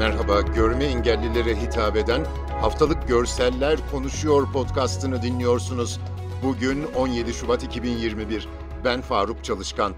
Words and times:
Merhaba, 0.00 0.40
görme 0.40 0.84
engellilere 0.84 1.60
hitap 1.60 1.96
eden 1.96 2.26
Haftalık 2.60 3.08
Görseller 3.08 3.78
Konuşuyor 3.90 4.52
podcastını 4.52 5.22
dinliyorsunuz. 5.22 6.00
Bugün 6.42 6.84
17 6.96 7.34
Şubat 7.34 7.64
2021. 7.64 8.48
Ben 8.84 9.00
Faruk 9.00 9.44
Çalışkan. 9.44 9.92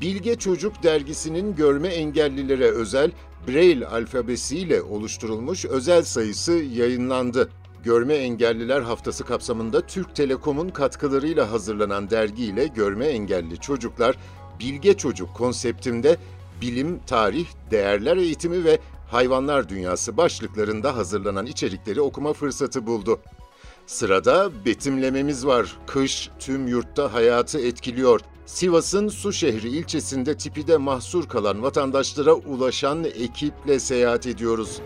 Bilge 0.00 0.36
Çocuk 0.36 0.82
dergisinin 0.82 1.56
görme 1.56 1.88
engellilere 1.88 2.70
özel 2.70 3.10
Braille 3.48 3.86
alfabesiyle 3.86 4.82
oluşturulmuş 4.82 5.64
özel 5.64 6.02
sayısı 6.02 6.52
yayınlandı. 6.52 7.48
Görme 7.84 8.14
Engelliler 8.14 8.80
Haftası 8.80 9.24
kapsamında 9.24 9.80
Türk 9.80 10.16
Telekom'un 10.16 10.68
katkılarıyla 10.68 11.52
hazırlanan 11.52 12.10
dergiyle 12.10 12.66
görme 12.66 13.06
engelli 13.06 13.60
çocuklar 13.60 14.16
Bilge 14.60 14.94
Çocuk 14.94 15.34
konseptinde 15.34 16.16
bilim, 16.60 17.00
tarih, 17.06 17.46
değerler 17.70 18.16
eğitimi 18.16 18.64
ve 18.64 18.78
hayvanlar 19.10 19.68
dünyası 19.68 20.16
başlıklarında 20.16 20.96
hazırlanan 20.96 21.46
içerikleri 21.46 22.00
okuma 22.00 22.32
fırsatı 22.32 22.86
buldu. 22.86 23.20
Sırada 23.88 24.50
betimlememiz 24.64 25.46
var. 25.46 25.76
Kış 25.86 26.30
tüm 26.38 26.66
yurtta 26.66 27.14
hayatı 27.14 27.60
etkiliyor. 27.60 28.20
Sivas'ın 28.46 29.08
Suşehri 29.08 29.68
ilçesinde 29.68 30.36
tipide 30.36 30.76
mahsur 30.76 31.28
kalan 31.28 31.62
vatandaşlara 31.62 32.32
ulaşan 32.32 33.04
ekiple 33.04 33.80
seyahat 33.80 34.26
ediyoruz. 34.26 34.80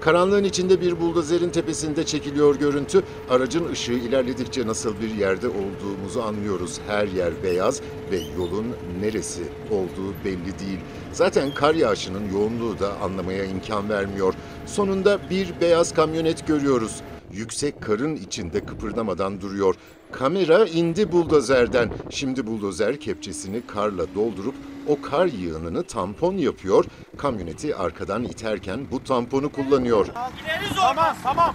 Karanlığın 0.00 0.44
içinde 0.44 0.80
bir 0.80 1.00
buldozerin 1.00 1.50
tepesinde 1.50 2.06
çekiliyor 2.06 2.56
görüntü. 2.56 3.02
Aracın 3.30 3.68
ışığı 3.68 3.92
ilerledikçe 3.92 4.66
nasıl 4.66 5.00
bir 5.00 5.14
yerde 5.14 5.48
olduğumuzu 5.48 6.20
anlıyoruz. 6.20 6.80
Her 6.86 7.08
yer 7.08 7.42
beyaz 7.42 7.80
ve 8.10 8.20
yolun 8.38 8.66
neresi 9.00 9.42
olduğu 9.70 10.14
belli 10.24 10.58
değil. 10.58 10.78
Zaten 11.12 11.54
kar 11.54 11.74
yağışının 11.74 12.32
yoğunluğu 12.32 12.78
da 12.78 12.96
anlamaya 12.96 13.44
imkan 13.44 13.88
vermiyor. 13.88 14.34
Sonunda 14.66 15.18
bir 15.30 15.60
beyaz 15.60 15.94
kamyonet 15.94 16.46
görüyoruz. 16.46 17.02
Yüksek 17.32 17.82
karın 17.82 18.16
içinde 18.16 18.60
kıpırdamadan 18.66 19.40
duruyor. 19.40 19.74
Kamera 20.12 20.66
indi 20.66 21.12
buldozerden. 21.12 21.90
Şimdi 22.10 22.46
buldozer 22.46 23.00
kepçesini 23.00 23.66
karla 23.66 24.14
doldurup 24.14 24.54
o 24.88 25.00
kar 25.00 25.26
yığınını 25.26 25.82
tampon 25.82 26.36
yapıyor. 26.36 26.84
Kamyoneti 27.18 27.76
arkadan 27.76 28.24
iterken 28.24 28.80
bu 28.90 29.04
tamponu 29.04 29.52
kullanıyor. 29.52 30.06
İleri 30.06 30.74
zorla. 30.74 30.94
Tamam 30.94 31.16
tamam. 31.22 31.54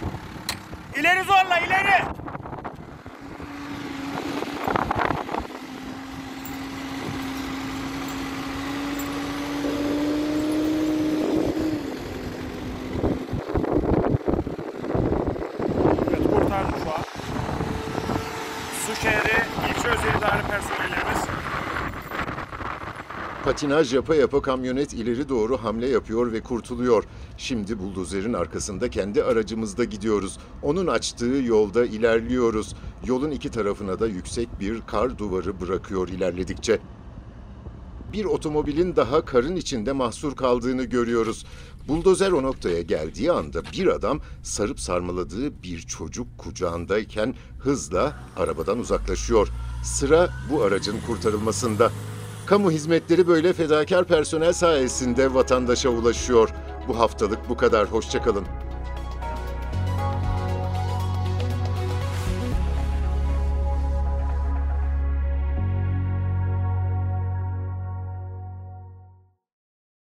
İleri 1.00 1.24
zorla 1.24 1.58
ileri. 1.58 2.21
Suşehri 19.32 19.78
ilçe 19.78 19.88
özel 19.88 20.20
Patinaj 23.44 23.94
yapa 23.94 24.14
yapa 24.14 24.42
kamyonet 24.42 24.92
ileri 24.92 25.28
doğru 25.28 25.56
hamle 25.56 25.88
yapıyor 25.88 26.32
ve 26.32 26.40
kurtuluyor. 26.40 27.04
Şimdi 27.38 27.78
buldozerin 27.78 28.32
arkasında 28.32 28.90
kendi 28.90 29.24
aracımızda 29.24 29.84
gidiyoruz. 29.84 30.38
Onun 30.62 30.86
açtığı 30.86 31.24
yolda 31.44 31.84
ilerliyoruz. 31.84 32.76
Yolun 33.06 33.30
iki 33.30 33.50
tarafına 33.50 34.00
da 34.00 34.06
yüksek 34.06 34.60
bir 34.60 34.80
kar 34.86 35.18
duvarı 35.18 35.60
bırakıyor 35.60 36.08
ilerledikçe. 36.08 36.78
Bir 38.12 38.24
otomobilin 38.24 38.96
daha 38.96 39.24
karın 39.24 39.56
içinde 39.56 39.92
mahsur 39.92 40.36
kaldığını 40.36 40.84
görüyoruz. 40.84 41.46
Buldozer 41.88 42.32
o 42.32 42.42
noktaya 42.42 42.82
geldiği 42.82 43.32
anda 43.32 43.62
bir 43.72 43.86
adam 43.86 44.20
sarıp 44.42 44.80
sarmaladığı 44.80 45.62
bir 45.62 45.78
çocuk 45.78 46.26
kucağındayken 46.38 47.34
hızla 47.58 48.12
arabadan 48.36 48.78
uzaklaşıyor. 48.78 49.48
Sıra 49.84 50.30
bu 50.50 50.62
aracın 50.62 50.96
kurtarılmasında. 51.06 51.90
Kamu 52.46 52.70
hizmetleri 52.70 53.26
böyle 53.26 53.52
fedakar 53.52 54.04
personel 54.04 54.52
sayesinde 54.52 55.34
vatandaşa 55.34 55.88
ulaşıyor. 55.88 56.48
Bu 56.88 56.98
haftalık 56.98 57.48
bu 57.48 57.56
kadar. 57.56 57.92
Hoşçakalın. 57.92 58.44